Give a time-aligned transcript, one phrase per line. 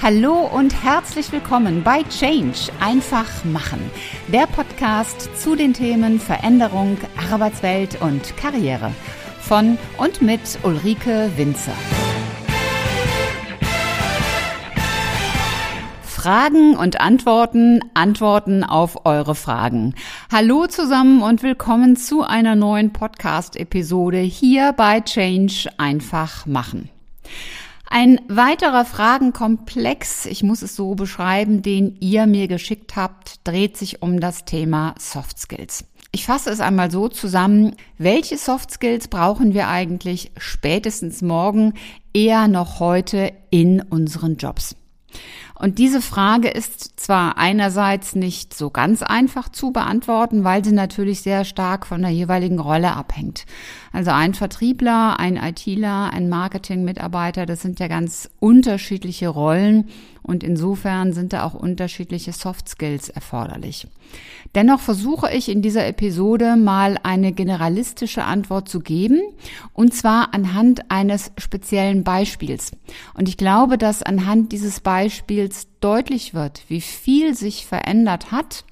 [0.00, 3.90] Hallo und herzlich willkommen bei Change einfach machen,
[4.28, 6.96] der Podcast zu den Themen Veränderung,
[7.32, 8.92] Arbeitswelt und Karriere
[9.40, 11.72] von und mit Ulrike Winzer.
[16.04, 19.96] Fragen und Antworten, Antworten auf eure Fragen.
[20.30, 26.88] Hallo zusammen und willkommen zu einer neuen Podcast-Episode hier bei Change einfach machen.
[27.90, 34.02] Ein weiterer Fragenkomplex, ich muss es so beschreiben, den ihr mir geschickt habt, dreht sich
[34.02, 35.86] um das Thema Soft Skills.
[36.12, 41.74] Ich fasse es einmal so zusammen, welche Soft Skills brauchen wir eigentlich spätestens morgen,
[42.12, 44.76] eher noch heute in unseren Jobs?
[45.58, 51.22] Und diese Frage ist zwar einerseits nicht so ganz einfach zu beantworten, weil sie natürlich
[51.22, 53.44] sehr stark von der jeweiligen Rolle abhängt.
[53.92, 59.88] Also ein Vertriebler, ein ITler, ein Marketingmitarbeiter, das sind ja ganz unterschiedliche Rollen
[60.28, 63.88] und insofern sind da auch unterschiedliche Soft Skills erforderlich.
[64.54, 69.20] Dennoch versuche ich in dieser Episode mal eine generalistische Antwort zu geben
[69.72, 72.72] und zwar anhand eines speziellen Beispiels.
[73.14, 78.64] Und ich glaube, dass anhand dieses Beispiels deutlich wird, wie viel sich verändert hat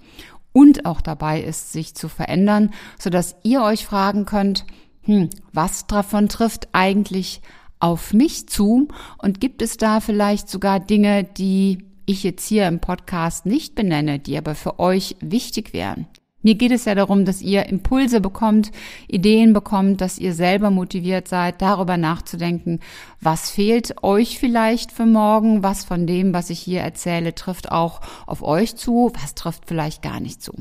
[0.53, 4.67] und auch dabei ist, sich zu verändern, sodass ihr euch fragen könnt,
[5.03, 7.41] hm, was davon trifft eigentlich
[7.79, 8.89] auf mich zu
[9.19, 14.19] und gibt es da vielleicht sogar Dinge, die ich jetzt hier im Podcast nicht benenne,
[14.19, 16.07] die aber für euch wichtig wären?
[16.47, 18.71] Mir geht es ja darum, dass ihr Impulse bekommt,
[19.09, 22.79] Ideen bekommt, dass ihr selber motiviert seid, darüber nachzudenken,
[23.21, 28.01] was fehlt euch vielleicht für morgen, was von dem, was ich hier erzähle, trifft auch
[28.27, 30.53] auf euch zu, was trifft vielleicht gar nicht zu.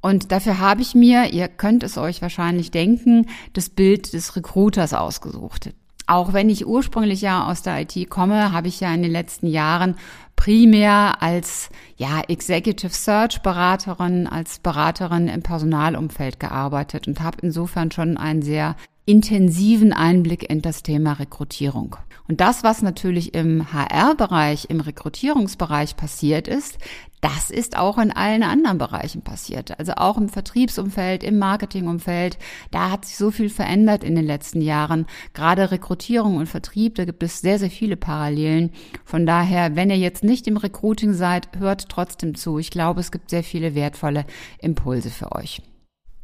[0.00, 4.94] Und dafür habe ich mir, ihr könnt es euch wahrscheinlich denken, das Bild des Recruiters
[4.94, 5.74] ausgesucht.
[6.06, 9.48] Auch wenn ich ursprünglich ja aus der IT komme, habe ich ja in den letzten
[9.48, 9.96] Jahren
[10.36, 18.16] primär als ja, Executive Search Beraterin, als Beraterin im Personalumfeld gearbeitet und habe insofern schon
[18.16, 21.96] einen sehr intensiven Einblick in das Thema Rekrutierung.
[22.28, 26.78] Und das, was natürlich im HR-Bereich, im Rekrutierungsbereich passiert ist,
[27.20, 29.78] das ist auch in allen anderen Bereichen passiert.
[29.78, 32.36] Also auch im Vertriebsumfeld, im Marketingumfeld.
[32.72, 35.06] Da hat sich so viel verändert in den letzten Jahren.
[35.34, 38.72] Gerade Rekrutierung und Vertrieb, da gibt es sehr, sehr viele Parallelen.
[39.04, 42.58] Von daher, wenn ihr jetzt nicht im Recruiting seid, hört trotzdem zu.
[42.58, 44.24] Ich glaube, es gibt sehr viele wertvolle
[44.58, 45.62] Impulse für euch.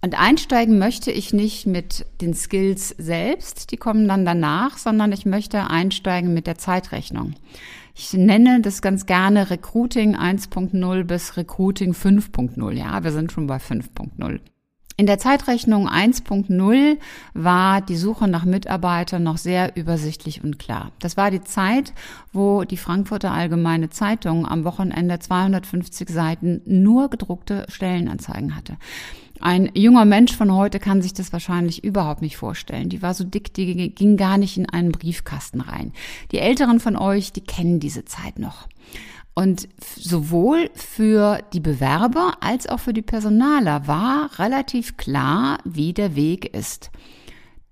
[0.05, 5.27] Und einsteigen möchte ich nicht mit den Skills selbst, die kommen dann danach, sondern ich
[5.27, 7.35] möchte einsteigen mit der Zeitrechnung.
[7.95, 12.73] Ich nenne das ganz gerne Recruiting 1.0 bis Recruiting 5.0.
[12.73, 14.41] Ja, wir sind schon bei 5.0.
[14.97, 16.99] In der Zeitrechnung 1.0
[17.33, 20.93] war die Suche nach Mitarbeitern noch sehr übersichtlich und klar.
[20.99, 21.93] Das war die Zeit,
[22.33, 28.77] wo die Frankfurter Allgemeine Zeitung am Wochenende 250 Seiten nur gedruckte Stellenanzeigen hatte.
[29.43, 32.89] Ein junger Mensch von heute kann sich das wahrscheinlich überhaupt nicht vorstellen.
[32.89, 35.93] Die war so dick, die ging gar nicht in einen Briefkasten rein.
[36.31, 38.69] Die Älteren von euch, die kennen diese Zeit noch.
[39.35, 46.15] Und sowohl für die Bewerber als auch für die Personaler war relativ klar, wie der
[46.15, 46.93] Weg ist.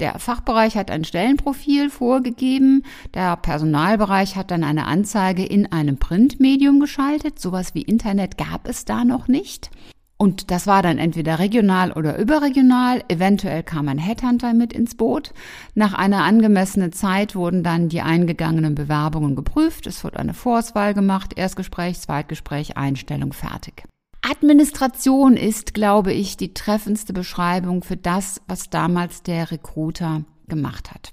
[0.01, 2.83] Der Fachbereich hat ein Stellenprofil vorgegeben,
[3.15, 8.85] der Personalbereich hat dann eine Anzeige in einem Printmedium geschaltet, sowas wie Internet gab es
[8.85, 9.71] da noch nicht.
[10.21, 13.03] Und das war dann entweder regional oder überregional.
[13.09, 15.33] Eventuell kam ein Headhunter mit ins Boot.
[15.75, 19.87] Nach einer angemessenen Zeit wurden dann die eingegangenen Bewerbungen geprüft.
[19.87, 21.33] Es wurde eine Vorauswahl gemacht.
[21.39, 23.85] Erstgespräch, Zweitgespräch, Einstellung fertig.
[24.21, 31.13] Administration ist, glaube ich, die treffendste Beschreibung für das, was damals der Recruiter gemacht hat.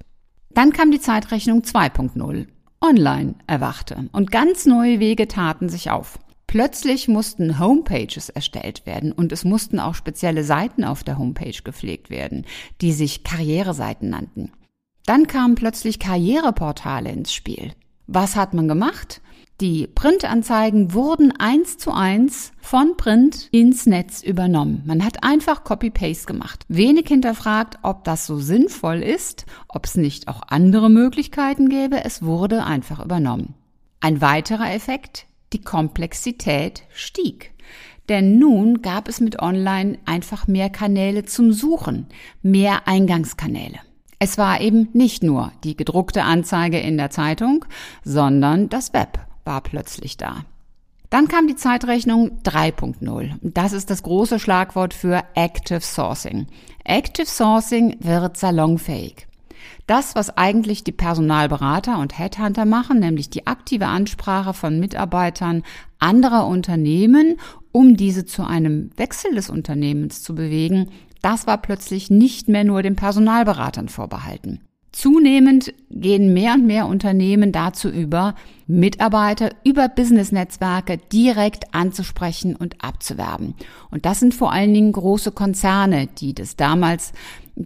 [0.50, 2.47] Dann kam die Zeitrechnung 2.0.
[2.81, 6.19] Online erwachte und ganz neue Wege taten sich auf.
[6.47, 12.09] Plötzlich mussten Homepages erstellt werden und es mussten auch spezielle Seiten auf der Homepage gepflegt
[12.09, 12.46] werden,
[12.81, 14.53] die sich Karriereseiten nannten.
[15.06, 17.74] Dann kamen plötzlich Karriereportale ins Spiel.
[18.07, 19.22] Was hat man gemacht?
[19.59, 24.83] Die Printanzeigen wurden eins zu eins von Print ins Netz übernommen.
[24.86, 26.63] Man hat einfach Copy-Paste gemacht.
[26.69, 32.06] Wenig hinterfragt, ob das so sinnvoll ist, ob es nicht auch andere Möglichkeiten gäbe.
[32.06, 33.56] Es wurde einfach übernommen.
[34.00, 37.53] Ein weiterer Effekt, die Komplexität stieg.
[38.09, 42.07] Denn nun gab es mit Online einfach mehr Kanäle zum Suchen,
[42.41, 43.79] mehr Eingangskanäle.
[44.19, 47.65] Es war eben nicht nur die gedruckte Anzeige in der Zeitung,
[48.03, 50.45] sondern das Web war plötzlich da.
[51.09, 53.35] Dann kam die Zeitrechnung 3.0.
[53.41, 56.47] Das ist das große Schlagwort für Active Sourcing.
[56.83, 59.27] Active Sourcing wird salonfähig.
[59.86, 65.63] Das, was eigentlich die Personalberater und Headhunter machen, nämlich die aktive Ansprache von Mitarbeitern
[66.00, 67.38] anderer Unternehmen,
[67.71, 70.89] um diese zu einem Wechsel des Unternehmens zu bewegen,
[71.21, 74.62] das war plötzlich nicht mehr nur den Personalberatern vorbehalten.
[74.98, 78.33] Zunehmend gehen mehr und mehr Unternehmen dazu über,
[78.65, 83.54] Mitarbeiter über Business-Netzwerke direkt anzusprechen und abzuwerben.
[83.92, 87.13] Und das sind vor allen Dingen große Konzerne, die das damals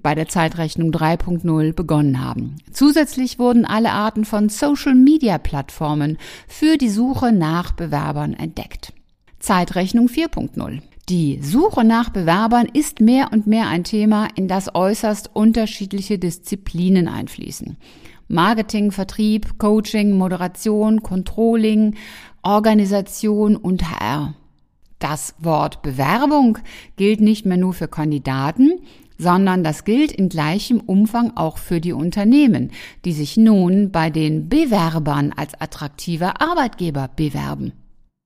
[0.02, 2.56] bei der Zeitrechnung 3.0 begonnen haben.
[2.72, 6.18] Zusätzlich wurden alle Arten von Social-Media-Plattformen
[6.48, 8.94] für die Suche nach Bewerbern entdeckt.
[9.40, 10.82] Zeitrechnung 4.0.
[11.10, 17.08] Die Suche nach Bewerbern ist mehr und mehr ein Thema, in das äußerst unterschiedliche Disziplinen
[17.08, 17.76] einfließen.
[18.28, 21.96] Marketing, Vertrieb, Coaching, Moderation, Controlling,
[22.44, 24.36] Organisation und HR.
[25.00, 26.60] Das Wort Bewerbung
[26.96, 28.80] gilt nicht mehr nur für Kandidaten,
[29.22, 32.72] sondern das gilt in gleichem Umfang auch für die Unternehmen,
[33.06, 37.74] die sich nun bei den Bewerbern als attraktiver Arbeitgeber bewerben.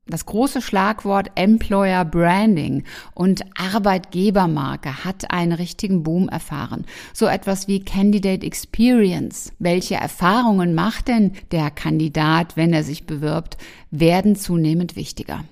[0.07, 2.83] Das große Schlagwort Employer Branding
[3.13, 6.85] und Arbeitgebermarke hat einen richtigen Boom erfahren.
[7.11, 9.51] So etwas wie Candidate Experience.
[9.57, 13.57] Welche Erfahrungen macht denn der Kandidat, wenn er sich bewirbt,
[13.89, 15.43] werden zunehmend wichtiger.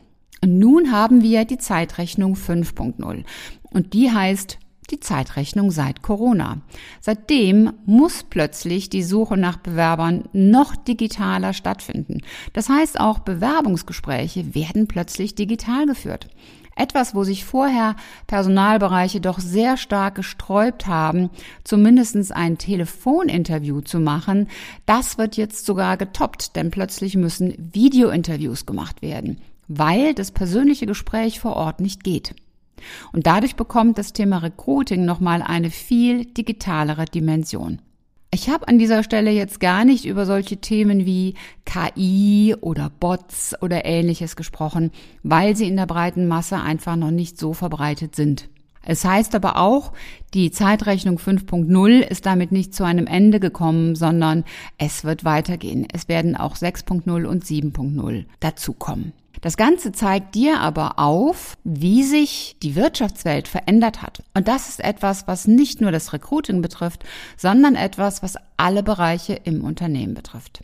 [0.42, 3.24] Und nun haben wir die Zeitrechnung 5.0.
[3.72, 4.60] Und die heißt
[4.92, 6.58] die Zeitrechnung seit Corona.
[7.02, 12.22] Seitdem muss plötzlich die Suche nach Bewerbern noch digitaler stattfinden.
[12.54, 16.28] Das heißt, auch Bewerbungsgespräche werden plötzlich digital geführt.
[16.76, 17.96] Etwas, wo sich vorher
[18.26, 21.30] Personalbereiche doch sehr stark gesträubt haben,
[21.64, 24.48] zumindestens ein Telefoninterview zu machen,
[24.86, 31.40] das wird jetzt sogar getoppt, denn plötzlich müssen Videointerviews gemacht werden, weil das persönliche Gespräch
[31.40, 32.34] vor Ort nicht geht.
[33.12, 37.82] Und dadurch bekommt das Thema Recruiting nochmal eine viel digitalere Dimension.
[38.34, 41.36] Ich habe an dieser Stelle jetzt gar nicht über solche Themen wie
[41.66, 44.90] KI oder Bots oder ähnliches gesprochen,
[45.22, 48.50] weil sie in der breiten Masse einfach noch nicht so verbreitet sind.
[48.86, 49.94] Es heißt aber auch,
[50.34, 54.44] die Zeitrechnung 5.0 ist damit nicht zu einem Ende gekommen, sondern
[54.78, 55.88] es wird weitergehen.
[55.94, 59.14] Es werden auch 6.0 und 7.0 dazukommen.
[59.42, 64.24] Das Ganze zeigt dir aber auf, wie sich die Wirtschaftswelt verändert hat.
[64.34, 67.04] Und das ist etwas, was nicht nur das Recruiting betrifft,
[67.36, 70.64] sondern etwas, was alle Bereiche im Unternehmen betrifft.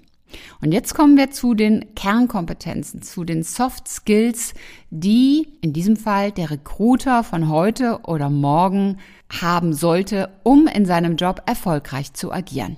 [0.62, 4.54] Und jetzt kommen wir zu den Kernkompetenzen, zu den Soft Skills,
[4.90, 8.98] die in diesem Fall der Recruiter von heute oder morgen
[9.42, 12.78] haben sollte, um in seinem Job erfolgreich zu agieren.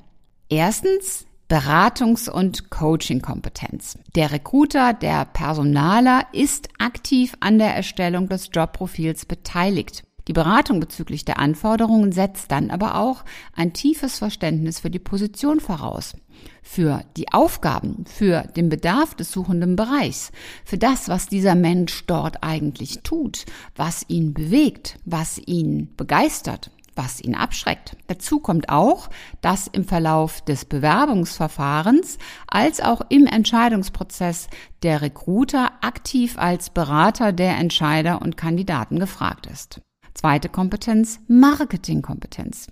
[0.49, 3.97] Erstens Beratungs- und Coaching-Kompetenz.
[4.15, 10.03] Der Recruiter, der Personaler ist aktiv an der Erstellung des Jobprofils beteiligt.
[10.27, 13.23] Die Beratung bezüglich der Anforderungen setzt dann aber auch
[13.55, 16.13] ein tiefes Verständnis für die Position voraus,
[16.61, 20.31] für die Aufgaben, für den Bedarf des suchenden Bereichs,
[20.63, 23.45] für das, was dieser Mensch dort eigentlich tut,
[23.75, 27.95] was ihn bewegt, was ihn begeistert was ihn abschreckt.
[28.07, 29.09] Dazu kommt auch,
[29.41, 34.47] dass im Verlauf des Bewerbungsverfahrens als auch im Entscheidungsprozess
[34.83, 39.81] der Recruiter aktiv als Berater der Entscheider und Kandidaten gefragt ist.
[40.13, 42.67] Zweite Kompetenz, Marketingkompetenz.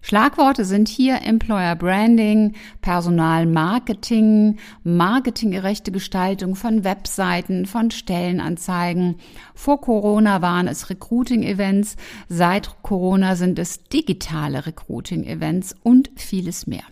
[0.00, 9.16] Schlagworte sind hier Employer Branding, Personalmarketing, marketinggerechte Gestaltung von Webseiten, von Stellenanzeigen.
[9.54, 11.96] Vor Corona waren es Recruiting-Events,
[12.28, 16.84] seit Corona sind es digitale Recruiting-Events und vieles mehr.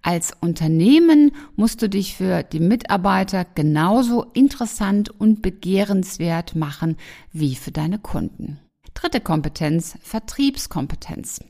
[0.00, 6.96] Als Unternehmen musst du dich für die Mitarbeiter genauso interessant und begehrenswert machen
[7.32, 8.60] wie für deine Kunden.
[8.94, 11.40] Dritte Kompetenz, Vertriebskompetenz.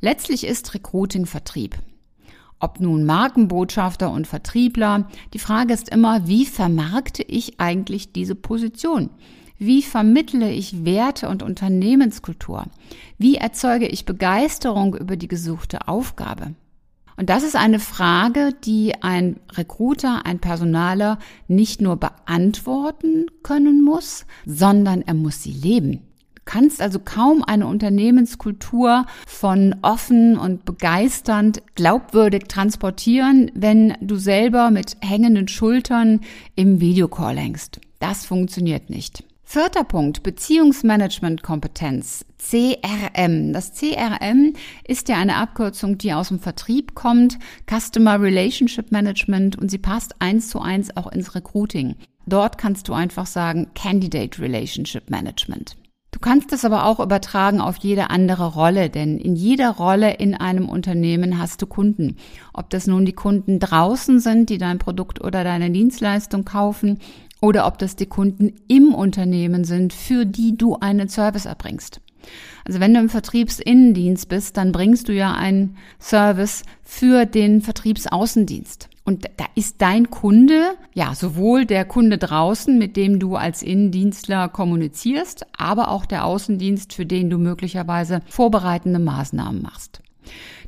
[0.00, 1.76] Letztlich ist Recruiting Vertrieb.
[2.60, 9.10] Ob nun Markenbotschafter und Vertriebler, die Frage ist immer, wie vermarkte ich eigentlich diese Position?
[9.58, 12.64] Wie vermittle ich Werte und Unternehmenskultur?
[13.18, 16.54] Wie erzeuge ich Begeisterung über die gesuchte Aufgabe?
[17.16, 24.26] Und das ist eine Frage, die ein Recruiter, ein Personaler nicht nur beantworten können muss,
[24.46, 26.00] sondern er muss sie leben
[26.44, 34.96] kannst also kaum eine Unternehmenskultur von offen und begeisternd, glaubwürdig transportieren, wenn du selber mit
[35.00, 36.20] hängenden Schultern
[36.54, 37.80] im Videocall hängst.
[37.98, 39.24] Das funktioniert nicht.
[39.46, 43.52] Vierter Punkt, Beziehungsmanagement-Kompetenz, CRM.
[43.52, 44.54] Das CRM
[44.88, 47.38] ist ja eine Abkürzung, die aus dem Vertrieb kommt,
[47.70, 51.94] Customer Relationship Management, und sie passt eins zu eins auch ins Recruiting.
[52.26, 55.76] Dort kannst du einfach sagen Candidate Relationship Management.
[56.14, 60.36] Du kannst es aber auch übertragen auf jede andere Rolle, denn in jeder Rolle in
[60.36, 62.18] einem Unternehmen hast du Kunden.
[62.52, 67.00] Ob das nun die Kunden draußen sind, die dein Produkt oder deine Dienstleistung kaufen,
[67.40, 72.00] oder ob das die Kunden im Unternehmen sind, für die du einen Service erbringst.
[72.64, 78.88] Also wenn du im Vertriebsinnendienst bist, dann bringst du ja einen Service für den Vertriebsaußendienst.
[79.04, 84.48] Und da ist dein Kunde, ja, sowohl der Kunde draußen, mit dem du als Innendienstler
[84.48, 90.00] kommunizierst, aber auch der Außendienst, für den du möglicherweise vorbereitende Maßnahmen machst.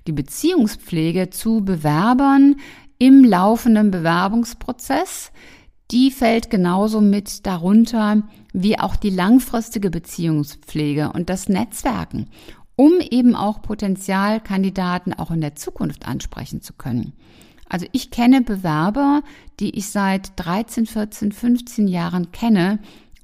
[0.06, 2.56] Die Beziehungspflege zu Bewerbern
[2.98, 5.32] im laufenden Bewerbungsprozess,
[5.90, 12.28] die fällt genauso mit darunter wie auch die langfristige Beziehungspflege und das Netzwerken,
[12.74, 17.12] um eben auch Potenzialkandidaten auch in der Zukunft ansprechen zu können.
[17.68, 19.22] Also ich kenne Bewerber,
[19.58, 22.78] die ich seit 13, 14, 15 Jahren kenne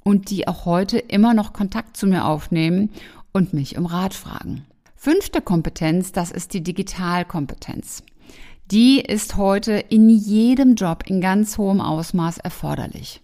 [0.05, 2.91] und die auch heute immer noch Kontakt zu mir aufnehmen
[3.33, 4.67] und mich um Rat fragen.
[4.97, 8.03] Fünfte Kompetenz, das ist die Digitalkompetenz.
[8.71, 13.21] Die ist heute in jedem Job in ganz hohem Ausmaß erforderlich.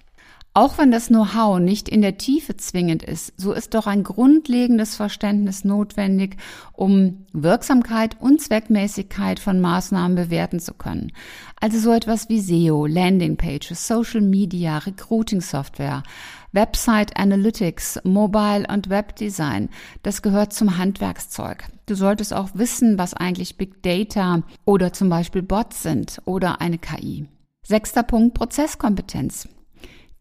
[0.59, 4.97] Auch wenn das Know-how nicht in der Tiefe zwingend ist, so ist doch ein grundlegendes
[4.97, 6.37] Verständnis notwendig,
[6.73, 11.13] um Wirksamkeit und Zweckmäßigkeit von Maßnahmen bewerten zu können.
[11.61, 16.03] Also so etwas wie SEO, Landingpages, Social Media, Recruiting Software,
[16.51, 19.69] Website Analytics, Mobile und Webdesign,
[20.03, 21.67] das gehört zum Handwerkszeug.
[21.87, 26.79] Du solltest auch wissen, was eigentlich Big Data oder zum Beispiel Bots sind oder eine
[26.79, 27.29] KI.
[27.65, 29.47] Sechster Punkt, Prozesskompetenz.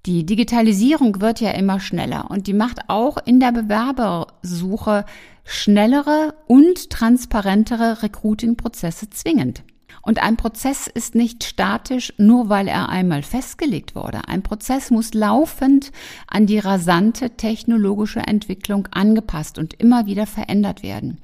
[0.07, 5.03] Die Digitalisierung wird ja immer schneller und die macht auch in der Bewerbersuche
[5.43, 9.63] schnellere und transparentere Recruiting-Prozesse zwingend.
[10.01, 14.29] Und ein Prozess ist nicht statisch, nur weil er einmal festgelegt wurde.
[14.29, 15.91] Ein Prozess muss laufend
[16.27, 21.19] an die rasante technologische Entwicklung angepasst und immer wieder verändert werden.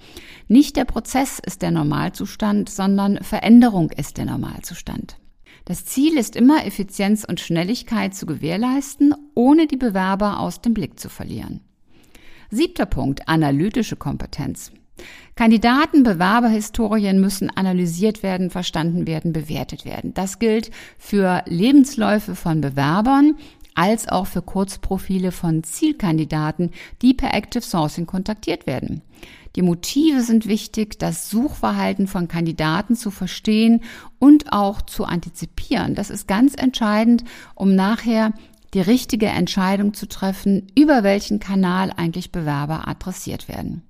[0.49, 5.15] Nicht der Prozess ist der Normalzustand, sondern Veränderung ist der Normalzustand.
[5.65, 10.99] Das Ziel ist immer, Effizienz und Schnelligkeit zu gewährleisten, ohne die Bewerber aus dem Blick
[10.99, 11.61] zu verlieren.
[12.49, 14.71] Siebter Punkt, analytische Kompetenz.
[15.35, 20.13] Kandidaten, Bewerberhistorien müssen analysiert werden, verstanden werden, bewertet werden.
[20.13, 23.35] Das gilt für Lebensläufe von Bewerbern
[23.75, 29.01] als auch für Kurzprofile von Zielkandidaten, die per Active Sourcing kontaktiert werden.
[29.55, 33.81] Die Motive sind wichtig, das Suchverhalten von Kandidaten zu verstehen
[34.17, 35.93] und auch zu antizipieren.
[35.93, 38.33] Das ist ganz entscheidend, um nachher
[38.73, 43.83] die richtige Entscheidung zu treffen, über welchen Kanal eigentlich Bewerber adressiert werden.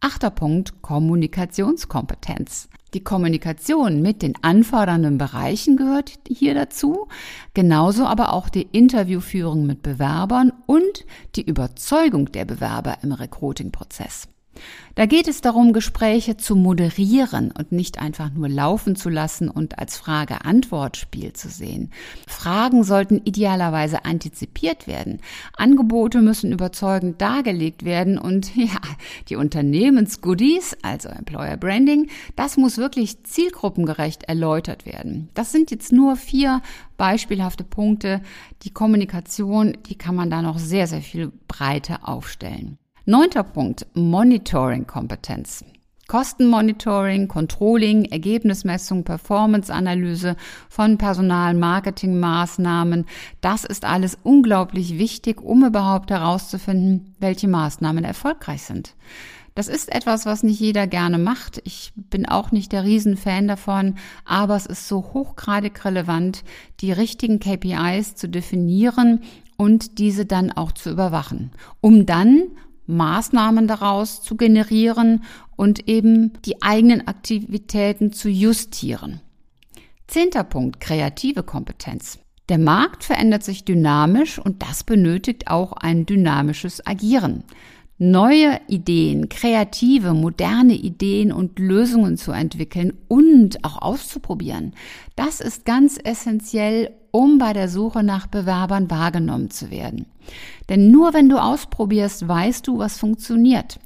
[0.00, 2.68] Achter Punkt, Kommunikationskompetenz.
[2.94, 7.08] Die Kommunikation mit den anfordernden Bereichen gehört hier dazu,
[7.54, 14.28] genauso aber auch die Interviewführung mit Bewerbern und die Überzeugung der Bewerber im Recruiting-Prozess.
[14.94, 19.78] Da geht es darum, Gespräche zu moderieren und nicht einfach nur laufen zu lassen und
[19.78, 21.90] als Frage-Antwort-Spiel zu sehen.
[22.26, 25.20] Fragen sollten idealerweise antizipiert werden.
[25.56, 28.80] Angebote müssen überzeugend dargelegt werden und ja,
[29.30, 35.30] die Unternehmensgoodies, also Employer Branding, das muss wirklich zielgruppengerecht erläutert werden.
[35.32, 36.60] Das sind jetzt nur vier
[36.98, 38.20] beispielhafte Punkte.
[38.62, 42.78] Die Kommunikation, die kann man da noch sehr, sehr viel breiter aufstellen.
[43.04, 45.64] Neunter Punkt, Monitoring-Kompetenz.
[46.06, 50.36] Kostenmonitoring, Controlling, Ergebnismessung, Performance-Analyse
[50.68, 53.06] von Personal, Marketingmaßnahmen,
[53.40, 58.94] das ist alles unglaublich wichtig, um überhaupt herauszufinden, welche Maßnahmen erfolgreich sind.
[59.56, 61.60] Das ist etwas, was nicht jeder gerne macht.
[61.64, 66.44] Ich bin auch nicht der Riesenfan davon, aber es ist so hochgradig relevant,
[66.80, 69.22] die richtigen KPIs zu definieren
[69.56, 72.44] und diese dann auch zu überwachen, um dann
[72.92, 75.24] Maßnahmen daraus zu generieren
[75.56, 79.20] und eben die eigenen Aktivitäten zu justieren.
[80.06, 82.18] Zehnter Punkt, kreative Kompetenz.
[82.48, 87.44] Der Markt verändert sich dynamisch und das benötigt auch ein dynamisches Agieren.
[87.98, 94.74] Neue Ideen, kreative, moderne Ideen und Lösungen zu entwickeln und auch auszuprobieren,
[95.14, 100.06] das ist ganz essentiell, um bei der Suche nach Bewerbern wahrgenommen zu werden.
[100.68, 103.78] Denn nur wenn du ausprobierst, weißt du, was funktioniert.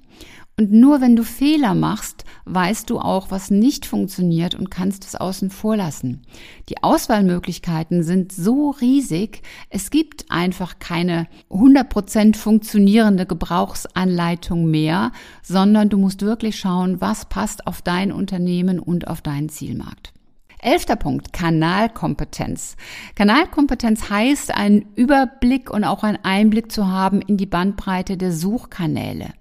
[0.58, 5.14] Und nur wenn du Fehler machst, weißt du auch, was nicht funktioniert und kannst es
[5.14, 6.22] außen vor lassen.
[6.70, 15.98] Die Auswahlmöglichkeiten sind so riesig, es gibt einfach keine 100% funktionierende Gebrauchsanleitung mehr, sondern du
[15.98, 20.15] musst wirklich schauen, was passt auf dein Unternehmen und auf deinen Zielmarkt.
[20.60, 22.76] Elfter Punkt, Kanalkompetenz.
[23.14, 29.34] Kanalkompetenz heißt, einen Überblick und auch einen Einblick zu haben in die Bandbreite der Suchkanäle.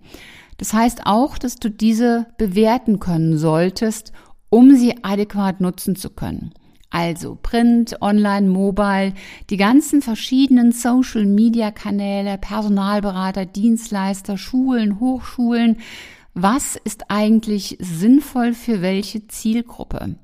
[0.57, 4.13] Das heißt auch, dass du diese bewerten können solltest,
[4.49, 6.53] um sie adäquat nutzen zu können.
[6.89, 9.13] Also Print, Online, Mobile,
[9.49, 15.79] die ganzen verschiedenen Social-Media-Kanäle, Personalberater, Dienstleister, Schulen, Hochschulen.
[16.33, 20.15] Was ist eigentlich sinnvoll für welche Zielgruppe?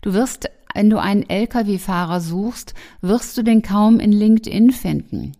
[0.00, 5.32] Du wirst, wenn du einen Lkw-Fahrer suchst, wirst du den kaum in LinkedIn finden.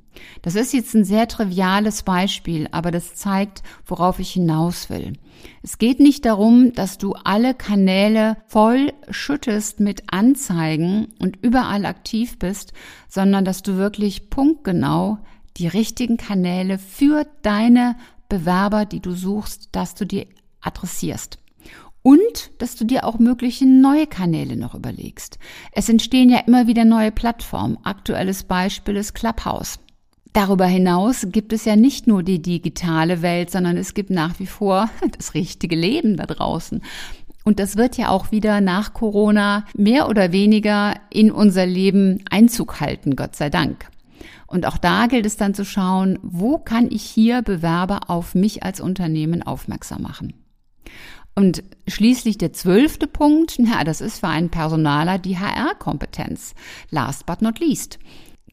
[0.43, 5.15] Das ist jetzt ein sehr triviales Beispiel, aber das zeigt, worauf ich hinaus will.
[5.63, 12.39] Es geht nicht darum, dass du alle Kanäle voll schüttest mit Anzeigen und überall aktiv
[12.39, 12.73] bist,
[13.09, 15.19] sondern dass du wirklich punktgenau
[15.57, 17.97] die richtigen Kanäle für deine
[18.29, 20.29] Bewerber, die du suchst, dass du die
[20.61, 21.39] adressierst.
[22.07, 25.41] Und dass du dir auch mögliche neue Kanäle noch überlegst.
[25.73, 27.79] Es entstehen ja immer wieder neue Plattformen.
[27.83, 29.81] Aktuelles Beispiel ist Clubhouse.
[30.33, 34.47] Darüber hinaus gibt es ja nicht nur die digitale Welt, sondern es gibt nach wie
[34.47, 36.81] vor das richtige Leben da draußen.
[37.43, 42.79] Und das wird ja auch wieder nach Corona mehr oder weniger in unser Leben Einzug
[42.79, 43.89] halten, Gott sei Dank.
[44.47, 48.63] Und auch da gilt es dann zu schauen, wo kann ich hier Bewerber auf mich
[48.63, 50.46] als Unternehmen aufmerksam machen.
[51.39, 56.55] Und schließlich der zwölfte Punkt, ja, das ist für einen Personaler die HR-Kompetenz.
[56.91, 57.99] Last but not least.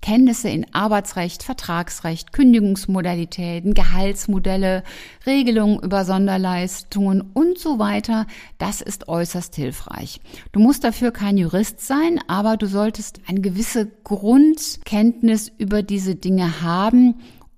[0.02, 4.84] Kenntnisse in Arbeitsrecht, Vertragsrecht, Kündigungsmodalitäten, Gehaltsmodelle,
[5.25, 10.20] Regelungen über Sonderleistungen und so weiter, das ist äußerst hilfreich.
[10.52, 16.62] Du musst dafür kein Jurist sein, aber du solltest eine gewisse Grundkenntnis über diese Dinge
[16.62, 17.16] haben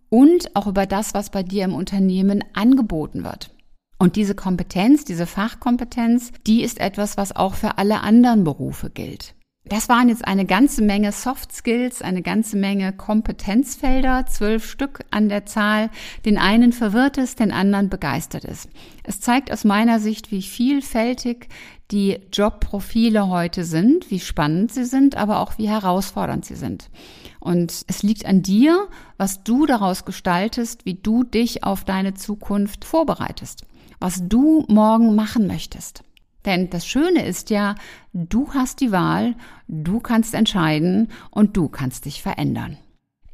[0.09, 3.54] und auch über das, was bei dir im Unternehmen angeboten wird.
[3.97, 9.35] Und diese Kompetenz, diese Fachkompetenz, die ist etwas, was auch für alle anderen Berufe gilt.
[9.67, 15.27] Das waren jetzt eine ganze Menge Soft Skills, eine ganze Menge Kompetenzfelder, zwölf Stück an
[15.27, 15.89] der Zahl.
[16.23, 18.67] Den einen verwirrt es, den anderen begeistert es.
[19.03, 21.47] Es zeigt aus meiner Sicht, wie vielfältig
[21.89, 26.91] die Jobprofile heute sind, wie spannend sie sind, aber auch wie herausfordernd sie sind.
[27.39, 28.87] Und es liegt an dir,
[29.17, 33.65] was du daraus gestaltest, wie du dich auf deine Zukunft vorbereitest,
[33.99, 36.03] was du morgen machen möchtest.
[36.45, 37.75] Denn das Schöne ist ja,
[38.13, 39.35] du hast die Wahl,
[39.67, 42.77] du kannst entscheiden und du kannst dich verändern.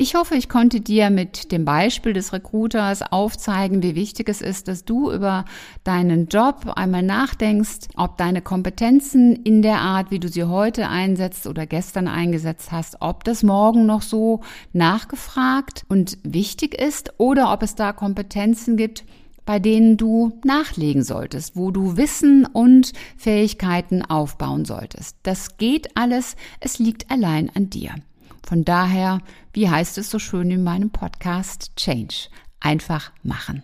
[0.01, 4.67] Ich hoffe, ich konnte dir mit dem Beispiel des Recruiters aufzeigen, wie wichtig es ist,
[4.67, 5.45] dass du über
[5.83, 11.45] deinen Job einmal nachdenkst, ob deine Kompetenzen in der Art, wie du sie heute einsetzt
[11.45, 14.39] oder gestern eingesetzt hast, ob das morgen noch so
[14.73, 19.03] nachgefragt und wichtig ist oder ob es da Kompetenzen gibt,
[19.45, 25.17] bei denen du nachlegen solltest, wo du Wissen und Fähigkeiten aufbauen solltest.
[25.23, 27.95] Das geht alles, es liegt allein an dir.
[28.43, 29.19] Von daher,
[29.53, 32.29] wie heißt es so schön in meinem Podcast, Change.
[32.59, 33.63] Einfach machen.